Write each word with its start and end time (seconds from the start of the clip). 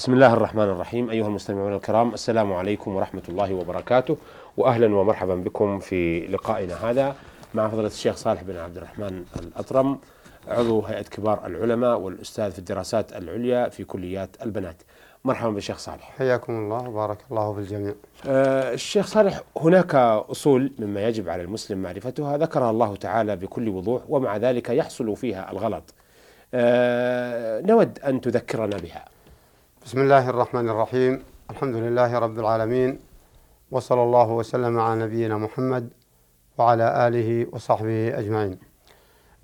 بسم 0.00 0.12
الله 0.12 0.32
الرحمن 0.32 0.62
الرحيم 0.64 1.10
أيها 1.10 1.26
المستمعون 1.26 1.74
الكرام 1.74 2.14
السلام 2.14 2.52
عليكم 2.52 2.96
ورحمة 2.96 3.22
الله 3.28 3.54
وبركاته 3.54 4.16
وأهلا 4.56 4.96
ومرحبا 4.96 5.34
بكم 5.34 5.78
في 5.78 6.26
لقائنا 6.26 6.90
هذا 6.90 7.14
مع 7.54 7.68
فضيلة 7.68 7.86
الشيخ 7.86 8.16
صالح 8.16 8.42
بن 8.42 8.56
عبد 8.56 8.76
الرحمن 8.76 9.24
الأطرم 9.42 9.98
عضو 10.48 10.80
هيئة 10.80 11.02
كبار 11.02 11.46
العلماء 11.46 11.98
والأستاذ 11.98 12.50
في 12.52 12.58
الدراسات 12.58 13.12
العليا 13.12 13.68
في 13.68 13.84
كليات 13.84 14.30
البنات 14.42 14.76
مرحبا 15.24 15.50
بالشيخ 15.50 15.78
صالح 15.78 16.14
حياكم 16.18 16.52
الله 16.52 16.88
وبارك 16.88 17.18
الله 17.30 17.52
في 17.52 17.58
الجميع 17.58 17.94
آه 18.26 18.72
الشيخ 18.74 19.06
صالح 19.06 19.42
هناك 19.56 19.94
أصول 19.94 20.72
مما 20.78 21.04
يجب 21.08 21.28
على 21.28 21.42
المسلم 21.42 21.82
معرفتها 21.82 22.36
ذكرها 22.38 22.70
الله 22.70 22.96
تعالى 22.96 23.36
بكل 23.36 23.68
وضوح 23.68 24.02
ومع 24.08 24.36
ذلك 24.36 24.68
يحصل 24.70 25.16
فيها 25.16 25.52
الغلط 25.52 25.94
آه 26.54 27.60
نود 27.60 27.98
أن 27.98 28.20
تذكرنا 28.20 28.76
بها 28.76 29.15
بسم 29.86 30.00
الله 30.00 30.30
الرحمن 30.30 30.68
الرحيم. 30.68 31.22
الحمد 31.50 31.76
لله 31.76 32.18
رب 32.18 32.38
العالمين. 32.38 32.98
وصلى 33.70 34.02
الله 34.02 34.28
وسلم 34.30 34.80
على 34.80 35.04
نبينا 35.04 35.38
محمد 35.38 35.90
وعلى 36.58 37.06
آله 37.08 37.46
وصحبه 37.52 38.18
أجمعين. 38.18 38.58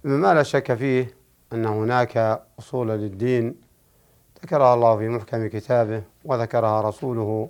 مما 0.05 0.34
لا 0.34 0.43
شك 0.43 0.75
فيه 0.75 1.15
أن 1.53 1.67
هناك 1.67 2.43
أصول 2.59 2.89
للدين 2.89 3.55
ذكرها 4.43 4.75
الله 4.75 4.97
في 4.97 5.09
محكم 5.09 5.47
كتابه 5.47 6.03
وذكرها 6.25 6.81
رسوله 6.81 7.48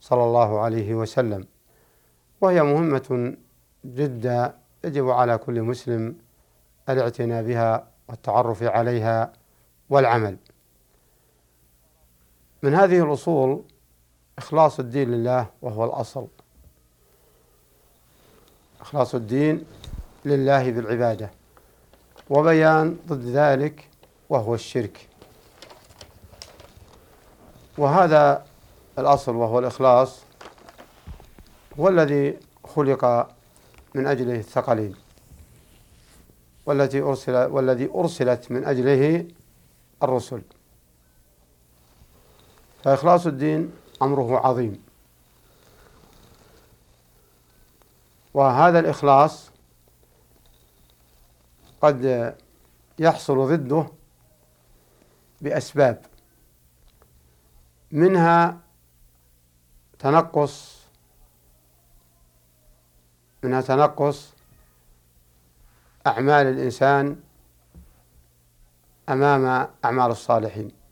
صلى 0.00 0.24
الله 0.24 0.60
عليه 0.60 0.94
وسلم. 0.94 1.46
وهي 2.40 2.62
مهمة 2.62 3.36
جدا 3.84 4.54
يجب 4.84 5.10
على 5.10 5.38
كل 5.38 5.62
مسلم 5.62 6.16
الاعتناء 6.88 7.42
بها 7.42 7.88
والتعرف 8.08 8.62
عليها 8.62 9.32
والعمل. 9.90 10.36
من 12.66 12.74
هذه 12.74 13.04
الأصول 13.04 13.62
إخلاص 14.38 14.78
الدين 14.80 15.10
لله 15.10 15.46
وهو 15.62 15.84
الأصل. 15.84 16.26
إخلاص 18.80 19.14
الدين 19.14 19.64
لله 20.24 20.70
بالعبادة. 20.70 21.30
وبيان 22.30 22.98
ضد 23.08 23.24
ذلك 23.24 23.88
وهو 24.28 24.54
الشرك. 24.54 25.08
وهذا 27.78 28.46
الأصل 28.98 29.36
وهو 29.36 29.58
الإخلاص 29.58 30.20
هو 31.80 31.88
الذي 31.88 32.38
خلق 32.64 33.28
من 33.94 34.06
أجله 34.06 34.38
الثقلين. 34.38 34.94
والتي 36.66 37.00
أرسل 37.00 37.34
والذي 37.34 37.90
أرسلت 37.94 38.50
من 38.50 38.64
أجله 38.64 39.26
الرسل. 40.02 40.42
فإخلاص 42.86 43.26
الدين 43.26 43.72
أمره 44.02 44.46
عظيم. 44.46 44.82
وهذا 48.34 48.78
الإخلاص 48.78 49.50
قد 51.80 52.34
يحصل 52.98 53.56
ضده 53.56 53.86
بأسباب 55.40 56.06
منها 57.92 58.60
تنقص 59.98 60.80
منها 63.42 63.60
تنقص 63.60 64.32
أعمال 66.06 66.46
الإنسان 66.46 67.20
أمام 69.08 69.68
أعمال 69.84 70.10
الصالحين. 70.10 70.85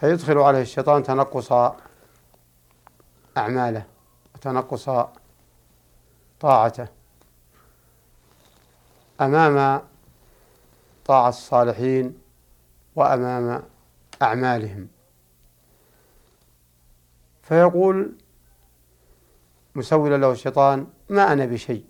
فيدخل 0.00 0.38
عليه 0.38 0.62
الشيطان 0.62 1.02
تنقص 1.02 1.52
أعماله 3.36 3.86
وتنقص 4.34 4.90
طاعته. 6.40 6.88
أمام 9.20 9.82
طاعة 11.04 11.28
الصالحين 11.28 12.18
وأمام 12.96 13.62
أعمالهم. 14.22 14.88
فيقول 17.42 18.14
مسولا 19.74 20.16
له 20.16 20.32
الشيطان 20.32 20.86
ما 21.08 21.32
أنا 21.32 21.46
بشيء 21.46 21.84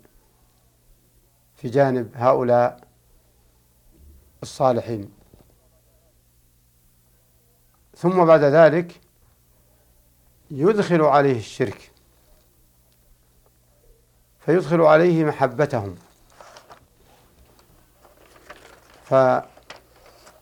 في 1.55 1.69
جانب 1.69 2.11
هؤلاء 2.15 2.87
الصالحين. 4.43 5.20
ثم 8.01 8.25
بعد 8.25 8.43
ذلك 8.43 9.01
يدخل 10.51 11.01
عليه 11.01 11.37
الشرك. 11.37 11.91
فيدخل 14.45 14.81
عليه 14.81 15.23
محبتهم. 15.23 15.95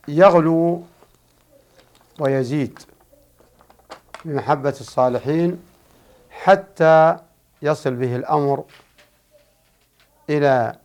فيغلو 0.07 0.83
ويزيد 2.19 2.79
بمحبة 4.25 4.69
الصالحين 4.69 5.63
حتى 6.29 7.17
يصل 7.61 7.95
به 7.95 8.15
الأمر 8.15 8.63
إلى 10.29 10.75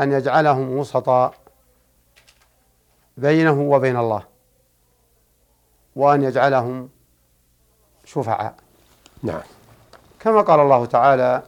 أن 0.00 0.12
يجعلهم 0.12 0.76
وسطا 0.76 1.34
بينه 3.16 3.60
وبين 3.60 3.96
الله. 3.96 4.33
وأن 5.96 6.22
يجعلهم 6.22 6.88
شفعاء. 8.04 8.54
نعم. 9.22 9.40
كما 10.20 10.40
قال 10.40 10.60
الله 10.60 10.86
تعالى 10.86 11.42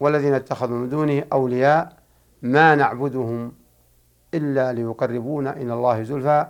والذين 0.00 0.34
اتخذوا 0.34 0.78
من 0.78 0.88
دونه 0.88 1.24
أولياء 1.32 1.96
ما 2.42 2.74
نعبدهم 2.74 3.52
إلا 4.34 4.72
ليقربونا 4.72 5.52
إلى 5.52 5.74
الله 5.74 6.02
زلفى. 6.02 6.46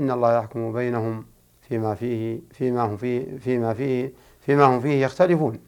إن 0.00 0.10
الله 0.10 0.38
يحكم 0.38 0.72
بينهم 0.72 1.26
فيما 1.68 1.94
فيه 1.94 2.40
فيما 2.52 2.82
هم 2.82 2.96
فيه 2.96 3.38
فيما 3.38 3.74
فيه 3.74 4.12
فيما 4.40 4.64
هم 4.64 4.80
فيه 4.80 5.04
يختلفون. 5.04 5.58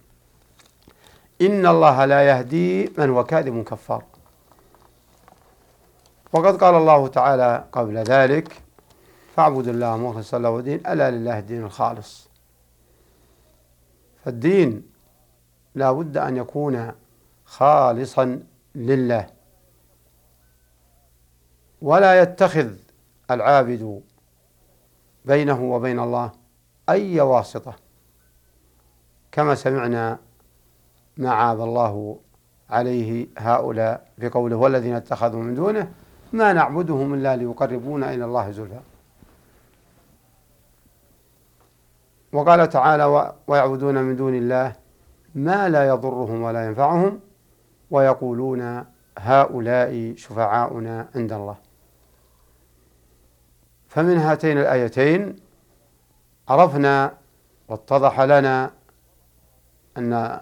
إن 1.41 1.67
الله 1.67 2.05
لا 2.05 2.23
يهدي 2.23 2.93
من 2.99 3.11
هو 3.11 3.25
كاذب 3.25 3.65
كفار. 3.65 4.03
وقد 6.33 6.57
قال 6.57 6.75
الله 6.75 7.09
تعالى 7.09 7.65
قبل 7.73 7.97
ذلك 7.97 8.66
فاعبدوا 9.37 9.73
الله 9.73 9.97
مخلصا 9.97 10.39
له 10.39 10.59
الدين 10.59 10.87
ألا 10.87 11.11
لله 11.11 11.39
الدين 11.39 11.65
الخالص. 11.65 12.29
فالدين 14.25 14.83
لا 15.75 15.93
بد 15.93 16.17
أن 16.17 16.37
يكون 16.37 16.93
خالصا 17.45 18.43
لله. 18.75 19.27
ولا 21.83 22.23
يتخذ 22.23 22.71
العابد 23.31 24.03
بينه 25.25 25.63
وبين 25.63 26.01
الله 26.01 26.33
أي 26.89 27.21
واسطة. 27.21 27.77
كما 29.33 29.55
سمعنا 29.55 30.19
ما 31.17 31.31
عاب 31.31 31.61
الله 31.61 32.19
عليه 32.71 33.27
هؤلاء 33.39 34.11
في 34.21 34.29
قوله 34.29 34.57
والذين 34.57 34.95
اتخذوا 34.95 35.43
من 35.43 35.55
دونه 35.55 35.93
ما 36.33 36.53
نعبدهم 36.53 37.15
إلا 37.15 37.37
ليقربونا 37.37 38.15
إلى 38.15 38.25
الله 38.25 38.51
زلفى. 38.51 38.81
وقال 42.33 42.69
تعالى 42.69 43.35
ويعبدون 43.47 43.95
من 43.95 44.17
دون 44.17 44.35
الله 44.35 44.73
ما 45.35 45.69
لا 45.69 45.89
يضرهم 45.89 46.43
ولا 46.43 46.67
ينفعهم 46.67 47.21
ويقولون 47.91 48.85
هؤلاء 49.19 50.15
شفعاؤنا 50.17 51.09
عند 51.15 51.33
الله. 51.33 51.57
فمن 53.89 54.17
هاتين 54.17 54.59
الآيتين 54.59 55.37
عرفنا 56.49 57.15
واتضح 57.69 58.21
لنا 58.21 58.71
أن 59.99 60.41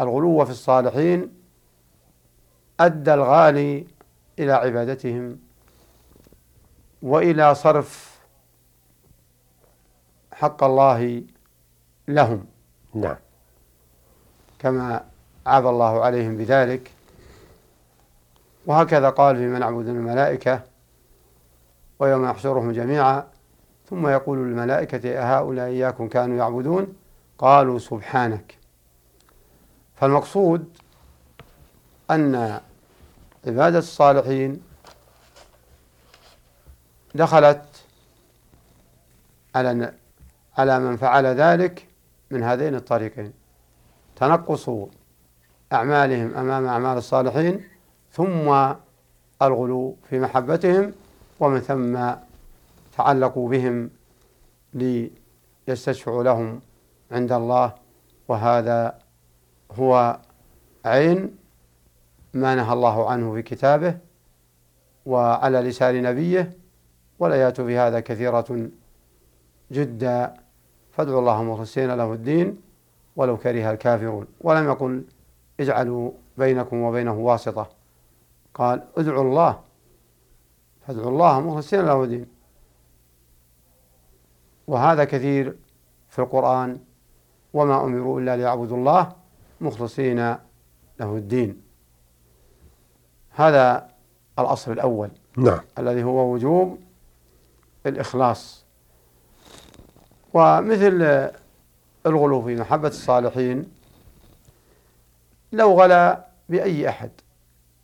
الغلو 0.00 0.44
في 0.44 0.50
الصالحين 0.50 1.32
أدى 2.80 3.14
الغالي 3.14 3.86
إلى 4.38 4.52
عبادتهم 4.52 5.38
وإلى 7.02 7.54
صرف 7.54 8.15
حق 10.36 10.64
الله 10.64 11.22
لهم. 12.08 12.46
نعم. 12.94 13.16
كما 14.58 15.04
عاب 15.46 15.66
الله 15.66 16.04
عليهم 16.04 16.36
بذلك. 16.36 16.90
وهكذا 18.66 19.10
قال 19.10 19.36
في 19.36 19.46
من 19.46 19.62
عبد 19.62 19.88
الملائكة 19.88 20.60
ويوم 21.98 22.24
يحشرهم 22.24 22.72
جميعا. 22.72 23.26
ثم 23.90 24.08
يقول 24.08 24.38
للملائكة 24.38 25.18
أهؤلاء 25.18 25.66
إياكم 25.66 26.08
كانوا 26.08 26.36
يعبدون؟ 26.36 26.96
قالوا 27.38 27.78
سبحانك. 27.78 28.58
فالمقصود 29.96 30.78
أن 32.10 32.60
عبادة 33.46 33.78
الصالحين 33.78 34.62
دخلت 37.14 37.64
على 39.54 39.92
على 40.58 40.78
من 40.80 40.96
فعل 40.96 41.26
ذلك 41.26 41.86
من 42.30 42.42
هذين 42.42 42.74
الطريقين. 42.74 43.32
تنقص 44.16 44.70
أعمالهم 45.72 46.34
أمام 46.34 46.66
أعمال 46.66 46.98
الصالحين 46.98 47.64
ثم 48.12 48.74
الغلو 49.42 49.96
في 50.10 50.20
محبتهم 50.20 50.92
ومن 51.40 51.60
ثم 51.60 52.10
تعلقوا 52.96 53.48
بهم 53.48 53.90
ليستشفعوا 54.74 56.22
لهم 56.22 56.60
عند 57.10 57.32
الله. 57.32 57.72
وهذا 58.28 58.98
هو 59.72 60.18
عين 60.84 61.36
ما 62.34 62.54
نهى 62.54 62.72
الله 62.72 63.10
عنه 63.10 63.34
في 63.34 63.42
كتابه 63.42 63.98
وعلى 65.06 65.60
لسان 65.60 66.02
نبيه 66.02 66.52
والآيات 67.18 67.60
في 67.60 67.78
هذا 67.78 68.00
كثيرة 68.00 68.68
جدا. 69.72 70.45
فادعوا 70.96 71.20
الله 71.20 71.42
مخلصين 71.42 71.94
له 71.94 72.12
الدين 72.12 72.60
ولو 73.16 73.36
كره 73.36 73.70
الكافرون. 73.70 74.26
ولم 74.40 74.64
يقل 74.64 75.04
اجعلوا 75.60 76.10
بينكم 76.38 76.82
وبينه 76.82 77.12
واسطة. 77.12 77.68
قال 78.54 78.82
ادعوا 78.96 79.22
الله 79.22 79.60
فادعوا 80.86 81.10
الله 81.10 81.40
مخلصين 81.40 81.80
له 81.80 82.04
الدين. 82.04 82.26
وهذا 84.66 85.04
كثير 85.04 85.56
في 86.08 86.18
القرآن. 86.18 86.80
وما 87.54 87.84
أمروا 87.84 88.20
إلا 88.20 88.36
ليعبدوا 88.36 88.76
الله 88.76 89.12
مخلصين 89.60 90.36
له 91.00 91.16
الدين. 91.16 91.62
هذا 93.30 93.88
الأصل 94.38 94.72
الأول. 94.72 95.10
نعم. 95.36 95.60
الذي 95.78 96.04
هو 96.04 96.32
وجوب 96.32 96.78
الإخلاص. 97.86 98.65
ومثل 100.36 101.30
الغلو 102.06 102.42
في 102.42 102.56
محبة 102.56 102.88
الصالحين 102.88 103.72
لو 105.52 105.80
غلا 105.80 106.26
بأي 106.48 106.88
أحد 106.88 107.10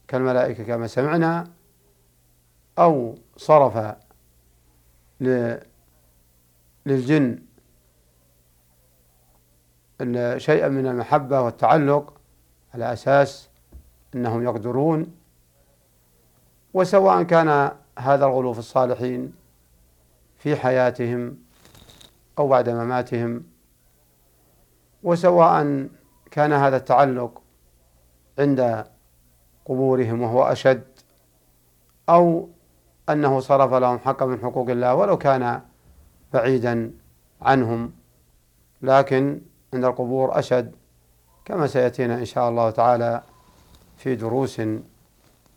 كالملائكة 0.09 0.65
كما 0.65 0.87
سمعنا 0.87 1.51
أو 2.79 3.15
صرف 3.37 3.95
للجن 6.87 7.39
شيئا 10.37 10.69
من 10.69 10.87
المحبة 10.87 11.41
والتعلق 11.41 12.21
على 12.75 12.93
أساس 12.93 13.49
أنهم 14.15 14.43
يقدرون. 14.43 15.15
وسواء 16.75 17.23
كان 17.23 17.71
هذا 17.99 18.25
الغلو 18.25 18.53
في 18.53 18.59
الصالحين 18.59 19.33
في 20.39 20.57
حياتهم 20.57 21.37
أو 22.39 22.49
بعد 22.49 22.69
مماتهم 22.69 23.45
وسواء 25.03 25.89
كان 26.31 26.53
هذا 26.53 26.77
التعلق 26.77 27.43
عند 28.39 28.85
قبورهم 29.65 30.23
وهو 30.23 30.43
أشد 30.43 30.85
أو 32.09 32.49
أنه 33.09 33.41
صرف 33.41 33.73
لهم 33.75 33.99
حقا 33.99 34.27
من 34.27 34.41
حقوق 34.41 34.71
الله 34.71 34.95
ولو 34.95 35.19
كان 35.19 35.61
بعيدا 36.33 36.93
عنهم. 37.43 37.93
لكن 38.83 39.41
عند 39.75 39.85
القبور 39.85 40.39
أشد 40.39 40.75
كما 41.45 41.67
سيأتينا 41.67 42.15
إن 42.15 42.25
شاء 42.25 42.49
الله 42.49 42.71
تعالى 42.71 43.23
في 43.97 44.17
دروس 44.17 44.63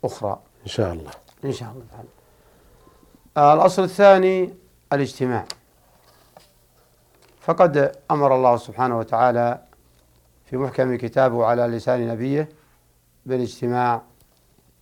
أخرى. 0.04 0.38
إن 0.62 0.66
شاء 0.68 0.92
الله. 0.92 1.10
إن 1.44 1.52
شاء 1.52 1.72
الله 1.72 1.84
تعالى. 1.92 2.08
الأصل 3.54 3.82
الثاني 3.82 4.54
الاجتماع. 4.92 5.44
فقد 7.46 7.92
أمر 8.10 8.34
الله 8.34 8.56
سبحانه 8.56 8.98
وتعالى 8.98 9.62
في 10.44 10.56
محكم 10.56 10.96
كتابه 10.96 11.46
على 11.46 11.66
لسان 11.66 12.08
نبيه 12.08 12.48
بالاجتماع 13.26 14.02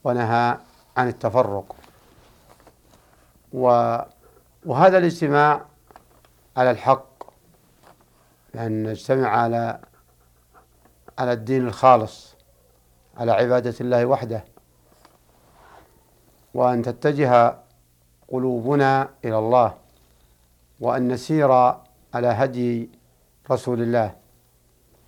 ونهى 0.05 0.59
عن 0.97 1.09
التفرق. 1.09 1.77
وهذا 3.53 4.99
الاجتماع 4.99 5.65
على 6.57 6.71
الحق 6.71 7.07
لأن 8.55 8.83
نجتمع 8.83 9.29
على 9.29 9.81
على 11.19 11.33
الدين 11.33 11.67
الخالص 11.67 12.35
على 13.17 13.33
عبادة 13.33 13.75
الله 13.81 14.07
وحده. 14.07 14.45
وأن 16.55 16.83
تتجه 16.83 17.57
قلوبنا 18.29 19.09
إلى 19.25 19.39
الله 19.39 19.75
وأن 20.81 21.09
نسير 21.09 21.75
على 22.15 22.27
هدي 22.27 22.91
رسول 23.51 23.83
الله. 23.83 24.15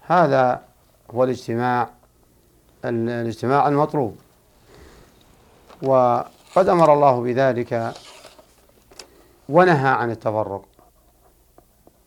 هذا 0.01 0.63
هو 1.11 1.25
الاجتماع 1.25 1.89
الاجتماع 2.85 3.69
المطلوب. 3.69 4.17
وقد 5.83 6.69
أمر 6.69 6.93
الله 6.93 7.21
بذلك 7.21 7.95
ونهى 9.49 9.89
عن 9.89 10.11
التفرق. 10.11 10.65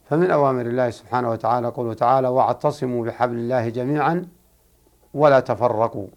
فمن 0.09 0.31
أوامر 0.31 0.61
الله 0.61 0.89
سبحانه 0.89 1.29
وتعالى 1.29 1.67
قوله 1.67 1.93
تعالى 1.93 2.27
واعتصموا 2.27 3.05
بحبل 3.05 3.35
الله 3.35 3.69
جميعا 3.69 4.27
ولا 5.13 5.39
تفرقوا. 5.39 6.07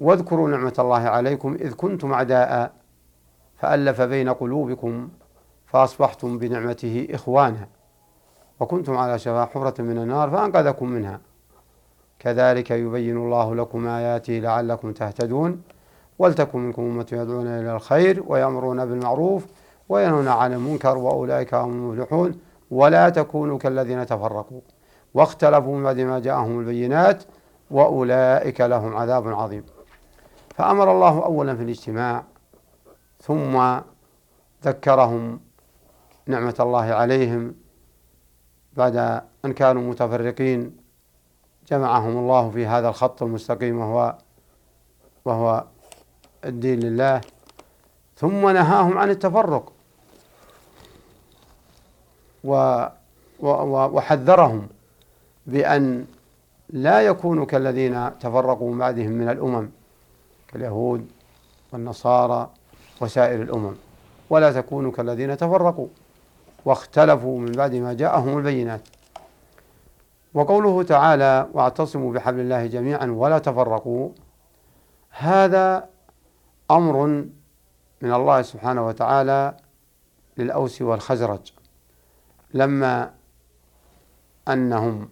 واذكروا 0.00 0.48
نعمة 0.48 0.74
الله 0.78 1.08
عليكم 1.08 1.54
إذ 1.54 1.74
كنتم 1.74 2.12
أعداء 2.12 2.72
فألف 3.58 4.00
بين 4.00 4.28
قلوبكم 4.28 5.08
فأصبحتم 5.72 6.38
بنعمته 6.38 7.08
إخوانا 7.10 7.68
وكنتم 8.60 8.96
على 8.96 9.18
شفا 9.18 9.44
حفرة 9.44 9.82
من 9.82 9.98
النار 9.98 10.30
فأنقذكم 10.30 10.88
منها. 10.88 11.20
كذلك 12.18 12.70
يبين 12.70 13.16
الله 13.16 13.54
لكم 13.54 13.86
آياته 13.86 14.32
لعلكم 14.32 14.92
تهتدون. 14.92 15.62
ولتكن 16.18 16.58
منكم 16.58 16.82
أمة 16.82 17.06
يدعون 17.12 17.46
إلى 17.46 17.72
الخير 17.76 18.24
ويأمرون 18.26 18.84
بالمعروف 18.84 19.46
وينهون 19.88 20.28
عن 20.28 20.52
المنكر 20.52 20.98
وأولئك 20.98 21.54
هم 21.54 21.70
المفلحون. 21.70 22.40
ولا 22.70 23.08
تكونوا 23.08 23.58
كالذين 23.58 24.06
تفرقوا 24.06 24.60
واختلفوا 25.14 25.82
بعد 25.82 26.00
ما 26.00 26.18
جاءهم 26.18 26.60
البينات 26.60 27.22
وأولئك 27.70 28.60
لهم 28.60 28.96
عذاب 28.96 29.28
عظيم. 29.28 29.64
فأمر 30.54 30.92
الله 30.92 31.24
أولا 31.24 31.56
في 31.56 31.62
الاجتماع 31.62 32.24
ثم 33.22 33.80
ذكرهم 34.64 35.40
نعمة 36.26 36.54
الله 36.60 36.84
عليهم 36.84 37.54
بعد 38.76 38.96
أن 39.44 39.52
كانوا 39.52 39.82
متفرقين 39.82 40.76
جمعهم 41.68 42.16
الله 42.16 42.50
في 42.50 42.66
هذا 42.66 42.88
الخط 42.88 43.22
المستقيم 43.22 43.78
وهو 43.78 44.18
وهو 45.24 45.64
الدين 46.44 46.80
لله. 46.80 47.20
ثم 48.16 48.48
نهاهم 48.48 48.98
عن 48.98 49.10
التفرق. 49.10 49.72
و 52.44 52.84
وحذرهم 53.96 54.68
بأن 55.46 56.06
لا 56.70 57.00
يكونوا 57.02 57.46
كالذين 57.46 58.18
تفرقوا 58.18 58.72
من 58.72 58.78
بعدهم 58.78 59.10
من 59.10 59.28
الأمم 59.28 59.70
كاليهود 60.48 61.08
والنصارى 61.72 62.50
وسائر 63.00 63.42
الأمم 63.42 63.74
ولا 64.30 64.52
تكونوا 64.52 64.92
كالذين 64.92 65.36
تفرقوا. 65.36 65.88
واختلفوا 66.64 67.38
من 67.38 67.52
بعد 67.52 67.74
ما 67.74 67.92
جاءهم 67.92 68.38
البينات. 68.38 68.88
وقوله 70.34 70.82
تعالى 70.82 71.48
واعتصموا 71.52 72.12
بحبل 72.12 72.40
الله 72.40 72.66
جميعا 72.66 73.06
ولا 73.06 73.38
تفرقوا 73.38 74.10
هذا 75.10 75.88
أمر 76.70 77.06
من 78.02 78.12
الله 78.12 78.42
سبحانه 78.42 78.86
وتعالى 78.86 79.56
للأوس 80.38 80.82
والخزرج. 80.82 81.52
لما 82.54 83.12
أنهم 84.48 85.08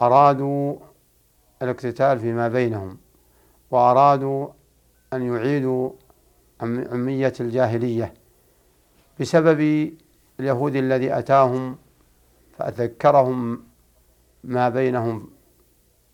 أرادوا 0.00 0.76
الاقتتال 1.62 2.18
فيما 2.18 2.48
بينهم 2.48 2.98
وأرادوا 3.70 4.48
أن 5.12 5.34
يعيدوا 5.34 5.90
عمية 6.60 7.32
الجاهلية 7.40 8.14
بسبب 9.20 9.92
اليهود 10.40 10.76
الذي 10.76 11.18
أتاهم 11.18 11.76
فذكرهم 12.58 13.62
ما 14.44 14.68
بينهم 14.68 15.30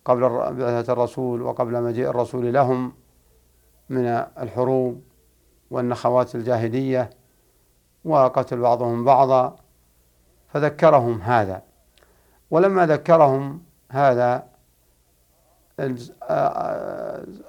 قبل 0.05 0.29
بعثة 0.31 0.93
الرسول 0.93 1.43
وقبل 1.43 1.83
مجيء 1.83 2.11
الرسول 2.11 2.55
لهم 2.55 2.93
من 3.89 4.07
الحروب 4.39 5.03
والنخوات 5.71 6.35
الجاهلية 6.35 7.11
وقتل 8.05 8.61
بعضهم 8.61 9.05
بعضا 9.05 9.57
فذكرهم 10.49 11.21
هذا. 11.21 11.63
ولما 12.51 12.87
ذكرهم 12.87 13.63
هذا 13.91 14.47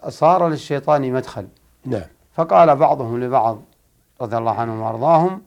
صار 0.08 0.48
للشيطان 0.48 1.14
مدخل. 1.14 1.48
نعم. 1.86 2.02
فقال 2.34 2.76
بعضهم 2.76 3.24
لبعض 3.24 3.62
رضي 4.22 4.38
الله 4.38 4.60
عنهم 4.60 4.82
وأرضاهم 4.82 5.42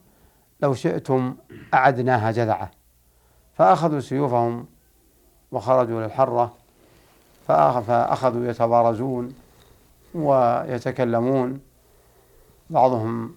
لو 0.62 0.74
شئتم 0.74 1.36
أعدناها 1.74 2.30
جذعة. 2.30 2.70
فأخذوا 3.54 4.00
سيوفهم 4.00 4.66
وخرجوا 5.52 6.02
للحرة 6.02 6.54
فأخذوا 7.48 8.50
يتبارزون 8.50 9.34
ويتكلمون. 10.14 11.60
بعضهم 12.70 13.34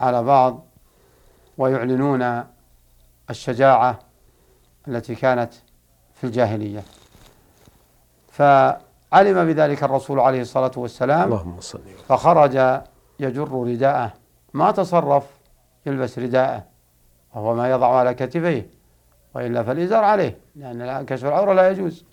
على 0.00 0.22
بعض 0.22 0.64
ويعلنون 1.58 2.44
الشجاعة 3.30 3.98
التي 4.88 5.14
كانت 5.14 5.54
في 6.14 6.24
الجاهلية. 6.24 6.82
فعلم 8.28 9.46
بذلك 9.46 9.82
الرسول 9.82 10.20
عليه 10.20 10.40
الصلاة 10.40 10.72
والسلام 10.76 11.32
اللهم 11.32 11.60
صل 11.60 11.80
فخرج 12.08 12.80
يجر 13.20 13.52
رداءه. 13.52 14.12
ما 14.54 14.70
تصرف 14.70 15.41
يلبس 15.86 16.18
رداءه 16.18 16.64
وهو 17.34 17.54
ما 17.54 17.70
يضع 17.70 17.96
على 17.96 18.14
كتفيه 18.14 18.66
وإلا 19.34 19.62
فالإزار 19.62 20.04
عليه 20.04 20.38
لأن 20.56 21.06
كشف 21.06 21.24
العورة 21.24 21.52
لا 21.52 21.70
يجوز. 21.70 22.04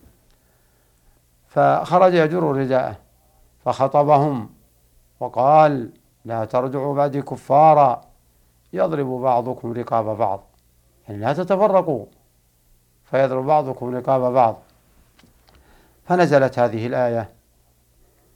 فخرج 1.47 2.13
يجر 2.13 2.43
رداءه 2.43 2.95
فخطبهم 3.65 4.49
وقال 5.19 5.91
لا 6.25 6.45
ترجعوا 6.45 6.95
بعدي 6.95 7.21
كفارا 7.21 8.01
يضرب 8.73 9.07
بعضكم 9.07 9.73
رقاب 9.73 10.17
بعض. 10.17 10.43
يعني 11.07 11.21
لا 11.21 11.33
تتفرقوا 11.33 12.05
فيضرب 13.03 13.45
بعضكم 13.45 13.95
رقاب 13.95 14.33
بعض. 14.33 14.57
فنزلت 16.05 16.59
هذه 16.59 16.87
الآية 16.87 17.29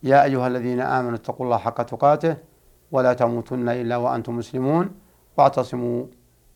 يا 0.03 0.23
أيها 0.23 0.47
الذين 0.47 0.81
آمنوا 0.81 1.15
اتقوا 1.15 1.45
الله 1.45 1.57
حق 1.57 1.81
تقاته 1.81 2.37
ولا 2.91 3.13
تموتن 3.13 3.69
إلا 3.69 3.97
وأنتم 3.97 4.37
مسلمون. 4.37 5.02
واعتصموا 5.37 6.05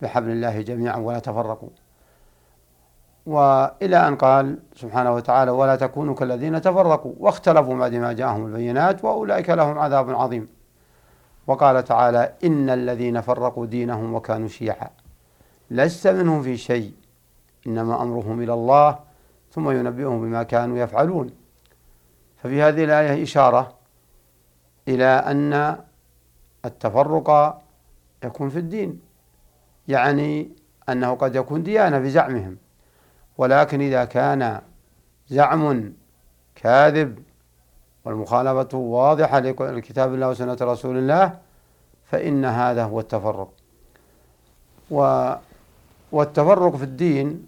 بحبل 0.02 0.30
الله 0.30 0.62
جميعا 0.62 0.98
ولا 0.98 1.20
تفرقوا. 1.20 1.70
وإلى 3.26 4.08
أن 4.08 4.16
قال 4.16 4.60
سبحانه 4.76 5.14
وتعالى 5.14 5.52
ولا 5.52 5.76
تكونوا 5.76 6.16
كالذين 6.16 6.62
تفرقوا 6.62 7.14
واختلفوا 7.20 7.78
بعد 7.78 7.94
ما 7.96 8.14
جاءهم 8.14 8.46
البينات 8.46 9.04
وأولئك 9.04 9.50
لهم 9.50 9.80
عذاب 9.80 10.10
عظيم. 10.10 10.48
وقال 11.48 11.84
تعالى 11.84 12.34
إن 12.44 12.70
الذين 12.70 13.22
فرقوا 13.22 13.66
دينهم 13.66 14.14
وكانوا 14.14 14.48
شيعا. 14.48 14.90
لست 15.72 16.08
منهم 16.08 16.42
في 16.42 16.58
شيء 16.58 16.94
إنما 17.68 18.02
أمرهم 18.02 18.42
إلى 18.42 18.54
الله 18.54 19.00
ثم 19.52 19.72
ينبئهم 19.72 20.22
بما 20.22 20.44
كانوا 20.44 20.78
يفعلون. 20.78 21.30
ففي 22.38 22.62
هذه 22.62 22.84
الآية 22.84 23.24
إشارة 23.24 23.74
إلى 24.88 25.06
أن 25.06 25.78
التفرق 26.66 27.62
يكون 28.28 28.50
في 28.50 28.60
الدين 28.60 29.00
يعني 29.88 30.50
أنه 30.90 31.14
قد 31.14 31.36
يكون 31.36 31.64
ديانة 31.64 32.00
بزعمهم 32.00 32.58
ولكن 33.38 33.82
إذا 33.82 34.06
كان 34.06 34.62
زعم 35.28 35.94
كاذب 36.56 37.20
والمخالفة 38.06 38.78
واضحة 38.78 39.40
لكتاب 39.40 40.14
الله 40.14 40.30
وسنة 40.30 40.58
رسول 40.62 40.98
الله 40.98 41.40
فإن 42.06 42.46
هذا 42.46 42.84
هو 42.84 43.00
التفرق. 43.00 43.54
و 44.92 45.34
والتفرق 46.12 46.76
في 46.76 46.84
الدين 46.84 47.46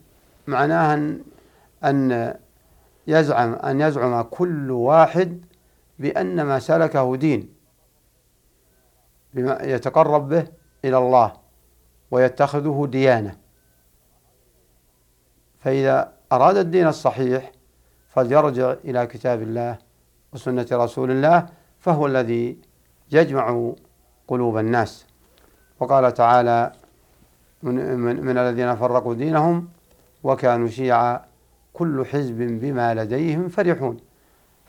معناه 0.48 1.13
أن 1.83 2.33
يزعم 3.07 3.53
أن 3.53 3.81
يزعم 3.81 4.21
كل 4.21 4.71
واحد 4.71 5.41
بأن 6.00 6.41
ما 6.41 6.59
سلكه 6.59 7.15
دين 7.15 7.53
بما 9.33 9.57
يتقرب 9.62 10.29
به 10.29 10.48
إلى 10.86 10.98
الله 10.98 11.33
ويتخذه 12.12 12.88
ديانة. 12.91 13.36
فإذا 15.59 16.13
أراد 16.31 16.57
الدين 16.57 16.88
الصحيح 16.88 17.51
فليرجع 18.09 18.75
إلى 18.86 19.07
كتاب 19.07 19.41
الله 19.41 19.77
وسنة 20.33 20.67
رسول 20.71 21.12
الله 21.12 21.45
فهو 21.79 22.07
الذي 22.07 22.57
يجمع 23.12 23.71
قلوب 24.27 24.57
الناس. 24.57 25.05
وقال 25.79 26.13
تعالى 26.13 26.71
من, 27.63 28.00
من, 28.00 28.25
من 28.25 28.38
الذين 28.38 28.75
فرقوا 28.75 29.13
دينهم 29.13 29.69
وكانوا 30.24 30.67
شيعا 30.67 31.21
كل 31.74 32.05
حزب 32.05 32.38
بما 32.38 32.93
لديهم 32.93 33.50
فرحون. 33.50 33.98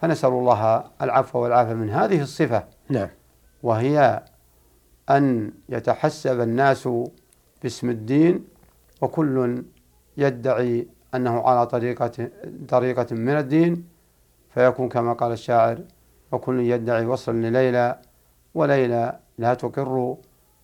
فنسأل 0.00 0.30
الله 0.30 0.84
العفو 1.02 1.38
والعافية 1.38 1.74
من 1.74 1.90
هذه 1.90 2.22
الصفة. 2.22 2.64
نعم. 2.88 3.08
وهي 3.62 4.22
أن 5.10 5.52
يتحسب 5.68 6.40
الناس 6.40 6.88
باسم 7.62 7.90
الدين 7.90 8.44
وكل 9.00 9.64
يدعي 10.16 10.86
أنه 11.14 11.40
على 11.40 11.66
طريقة 11.66 12.28
طريقة 12.68 13.06
من 13.14 13.36
الدين 13.36 13.84
فيكون 14.50 14.88
كما 14.88 15.12
قال 15.12 15.32
الشاعر 15.32 15.78
وكل 16.32 16.60
يدعي 16.60 17.06
وصل 17.06 17.34
لليلى 17.34 17.98
وليلى 18.54 19.18
لا 19.38 19.54
تقر 19.54 20.16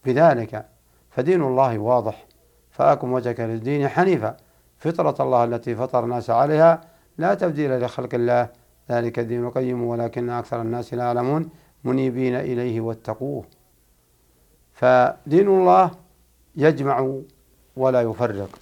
بذلك 0.04 0.66
فدين 1.10 1.42
الله 1.42 1.78
واضح. 1.78 2.26
فأكم 2.70 3.12
وجهك 3.12 3.40
للدين 3.40 3.88
حنيفا. 3.88 4.36
فطرة 4.78 5.16
الله 5.24 5.44
التي 5.44 5.74
فطر 5.74 6.04
الناس 6.04 6.30
عليها 6.30 6.80
لا 7.18 7.34
تبديل 7.34 7.80
لخلق 7.80 8.14
الله. 8.14 8.48
ذلك 8.90 9.18
الدين 9.18 9.44
القيم 9.44 9.84
ولكن 9.84 10.30
أكثر 10.30 10.62
الناس 10.62 10.94
لا 10.94 11.04
يعلمون. 11.04 11.48
منيبين 11.84 12.34
إليه 12.34 12.80
واتقوه. 12.80 13.44
فدين 14.76 15.48
الله 15.48 15.90
يجمع 16.56 17.20
ولا 17.76 18.02
يفرق 18.02 18.58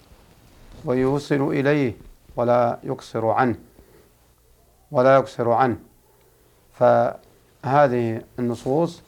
ويوصل 0.85 1.41
إليه 1.41 1.93
ولا 2.35 2.79
يقصر 2.83 3.27
عنه 3.27 3.55
ولا 4.91 5.15
يقصر 5.15 5.51
عنه. 5.51 5.77
فهذه 6.73 8.21
النصوص 8.39 9.01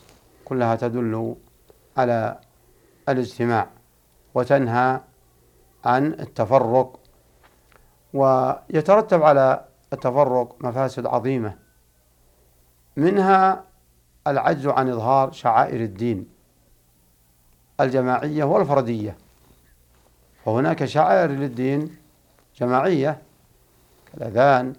كلها 0.45 0.75
تدل 0.75 1.35
على 1.97 2.39
الاجتماع 3.09 3.67
وتنهى 4.33 5.01
عن 5.85 6.05
التفرق 6.05 6.99
ويترتب 8.13 9.23
على 9.23 9.65
التفرق 9.93 10.55
مفاسد 10.59 11.05
عظيمة 11.05 11.55
منها 12.97 13.63
العجز 14.27 14.67
عن 14.67 14.89
إظهار 14.89 15.31
شعائر 15.31 15.81
الدين. 15.81 16.36
الجماعية 17.79 18.43
والفردية. 18.43 19.17
فهناك 20.45 20.85
شعائر 20.85 21.29
للدين 21.31 21.97
جماعية 22.59 23.21
كالأذان 24.13 24.73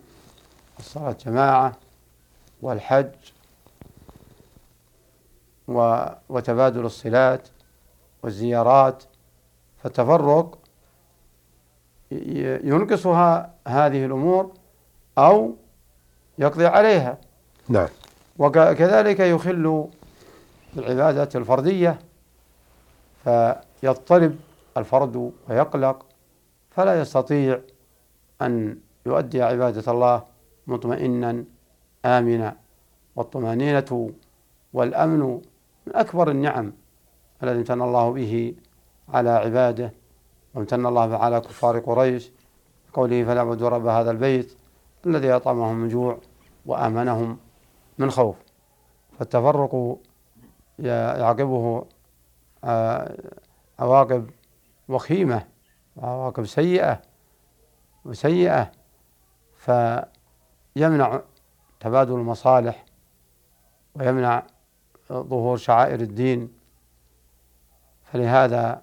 والصلاة 0.77 1.17
جماعة 1.27 1.77
والحج 2.63 3.11
وتبادل 6.29 6.85
الصلات 6.85 7.49
والزيارات. 8.23 9.05
فالتفرق 9.83 10.59
ينقصها 12.65 13.55
هذه 13.69 14.05
الأمور 14.05 14.53
أو 15.19 15.57
يقضي 16.39 16.67
عليها. 16.67 17.19
نعم. 17.69 17.89
وكذلك 18.39 19.21
يخل 19.21 19.89
بالعبادة 20.75 21.29
الفردية 21.35 21.99
فيضطرب 23.29 24.37
الفرد 24.77 25.33
ويقلق 25.49 26.07
فلا 26.71 27.01
يستطيع 27.01 27.61
أن 28.43 28.79
يؤدي 29.07 29.43
عبادة 29.43 29.93
الله 29.93 30.23
مطمئنا 30.67 31.45
آمنا. 32.05 32.57
والطمأنينة 33.17 34.11
والأمن 34.73 35.41
من 35.87 35.93
أكبر 35.95 36.31
النعم 36.31 36.73
الذي 37.43 37.59
امتن 37.59 37.83
الله 37.83 38.13
به 38.13 38.55
على 39.09 39.31
عباده 39.31 39.93
وامتن 40.55 40.87
الله 40.87 41.17
على 41.17 41.41
كفار 41.41 41.79
قريش. 41.79 42.31
قوله 42.93 43.25
فليعبدوا 43.25 43.69
رب 43.69 43.87
هذا 43.87 44.11
البيت 44.11 44.57
الذي 45.07 45.33
أطعمهم 45.33 45.75
من 45.75 45.89
جوع 45.89 46.19
وآمنهم 46.67 47.39
من 47.99 48.11
خوف. 48.11 48.37
فالتفرق 49.19 49.99
يعقبه 50.79 51.85
عواقب 53.79 54.31
وخيمة 54.89 55.47
وعواقب 55.97 56.45
سيئة 56.45 57.03
وسيئة 58.05 58.73
فيمنع 59.57 61.21
تبادل 61.81 62.15
المصالح 62.15 62.85
ويمنع 63.95 64.43
ظهور 65.13 65.57
شعائر 65.57 66.01
الدين. 66.01 66.59
فلهذا 68.05 68.83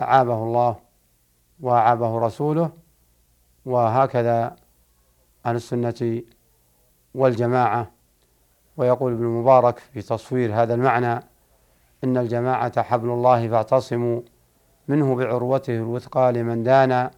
أعابه 0.00 0.34
الله 0.34 0.76
وأعابه 1.60 2.18
رسوله 2.18 2.72
وهكذا 3.64 4.56
عن 5.44 5.56
السنة 5.56 6.22
والجماعة. 7.14 7.90
ويقول 8.76 9.12
ابن 9.12 9.22
المبارك 9.24 9.78
في 9.78 10.02
تصوير 10.02 10.54
هذا 10.62 10.74
المعنى 10.74 11.20
إن 12.04 12.16
الجماعة 12.16 12.82
حبل 12.82 13.08
الله 13.08 13.48
فاعتصموا 13.48 14.20
منه 14.88 15.14
بعروته 15.14 15.76
الوثقى 15.76 16.32
لمن 16.32 16.62
دانا 16.62 17.10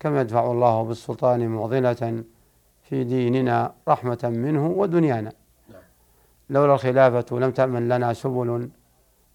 كما 0.00 0.20
يدفع 0.20 0.50
الله 0.50 0.82
بالسلطان 0.82 1.48
معضلة 1.48 2.24
في 2.82 3.04
ديننا 3.04 3.74
رحمة 3.88 4.18
منه 4.24 4.66
ودنيانا. 4.66 5.32
لولا 6.50 6.74
الخلافة 6.74 7.38
لم 7.38 7.50
تأمن 7.50 7.88
لنا 7.88 8.12
سبل 8.12 8.70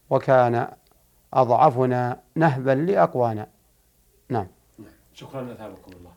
وكان 0.10 0.68
أضعفنا 1.34 2.20
نهبا 2.36 2.72
لأقوانا. 2.72 3.48
نعم. 4.30 4.48
شكرا 5.14 5.52
أثابكم 5.52 5.92
الله. 5.92 6.12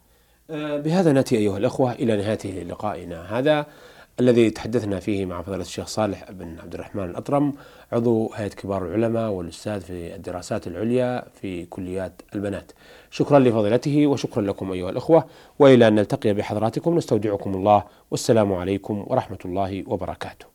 آه، 0.51 0.81
بهذا 0.81 1.13
نأتي 1.13 1.37
أيها 1.37 1.57
الأخوة 1.57 1.93
إلى 1.93 2.17
نهاية 2.17 2.65
لقائنا. 2.65 3.39
هذا 3.39 3.67
الذي 4.21 4.51
تحدثنا 4.51 5.01
فيه 5.01 5.27
مع 5.27 5.43
فضيلة 5.43 5.63
الشيخ 5.63 5.87
صالح 5.87 6.31
بن 6.31 6.59
عبد 6.59 6.75
الرحمن 6.75 7.05
الأطرم 7.05 7.53
عضو 7.93 8.33
هيئة 8.35 8.49
كبار 8.49 8.87
العلماء 8.87 9.31
والأستاذ 9.31 9.81
في 9.81 10.15
الدراسات 10.15 10.67
العليا 10.67 11.25
في 11.41 11.67
كليات 11.67 12.23
البنات. 12.35 12.73
شكرا 13.11 13.39
لفضيلته 13.39 14.07
وشكرا 14.07 14.43
لكم 14.43 14.73
أيها 14.73 14.91
الأخوة 14.91 15.27
وإلى 15.59 15.89
أن 15.89 15.95
نلتقي 15.95 16.35
بحضراتكم 16.35 16.97
نستودعكم 16.97 17.55
الله 17.55 17.85
والسلام 18.11 18.53
عليكم 18.53 19.05
ورحمة 19.07 19.39
الله 19.45 19.85
وبركاته. 19.87 20.54